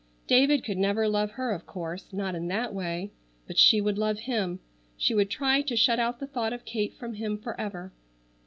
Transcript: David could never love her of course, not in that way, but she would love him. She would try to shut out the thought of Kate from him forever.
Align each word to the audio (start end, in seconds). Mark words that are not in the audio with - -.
David 0.25 0.63
could 0.63 0.79
never 0.79 1.07
love 1.07 1.29
her 1.33 1.51
of 1.53 1.67
course, 1.67 2.11
not 2.11 2.33
in 2.33 2.47
that 2.47 2.73
way, 2.73 3.11
but 3.45 3.59
she 3.59 3.79
would 3.79 3.99
love 3.99 4.17
him. 4.21 4.59
She 4.97 5.13
would 5.13 5.29
try 5.29 5.61
to 5.61 5.75
shut 5.75 5.99
out 5.99 6.19
the 6.19 6.25
thought 6.25 6.53
of 6.53 6.65
Kate 6.65 6.95
from 6.95 7.13
him 7.13 7.37
forever. 7.37 7.93